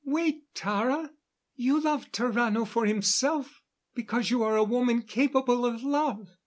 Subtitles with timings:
[0.03, 1.11] "Wait, Tara!
[1.55, 3.61] You love Tarrano for himself
[3.93, 6.27] because you are a woman capable of love.